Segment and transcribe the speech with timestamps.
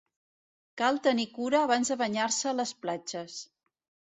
[0.81, 3.37] Cal tenir cura abans de banyar-se a les platges.